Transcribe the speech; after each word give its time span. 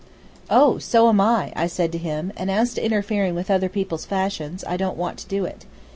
"Oh, 0.49 0.79
so 0.79 1.09
am 1.09 1.21
I," 1.21 1.53
I 1.55 1.67
said 1.67 1.91
to 1.91 1.99
him, 1.99 2.33
"and 2.35 2.49
as 2.49 2.73
to 2.73 2.83
interfering 2.83 3.35
with 3.35 3.51
other 3.51 3.69
people's 3.69 4.03
fashions, 4.05 4.63
I 4.67 4.75
don't 4.75 4.97
want 4.97 5.19
to 5.19 5.27
do 5.27 5.45
it. 5.45 5.65